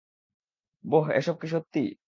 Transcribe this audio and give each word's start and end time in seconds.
বোহ, 0.85 1.05
এসব 1.11 1.35
কি 1.41 1.47
সত্যি? 1.47 1.79